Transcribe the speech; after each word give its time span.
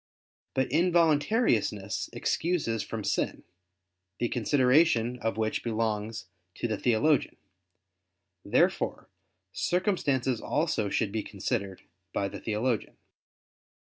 But 0.55 0.67
involuntariness 0.71 2.09
excuses 2.11 2.81
from 2.81 3.03
sin, 3.03 3.43
the 4.17 4.29
consideration 4.29 5.19
of 5.19 5.37
which 5.37 5.63
belongs 5.63 6.25
to 6.55 6.67
the 6.67 6.75
theologian. 6.79 7.37
Therefore 8.43 9.09
circumstances 9.53 10.41
also 10.41 10.89
should 10.89 11.11
be 11.11 11.21
considered 11.21 11.83
by 12.13 12.29
the 12.29 12.39
theologian. 12.39 12.97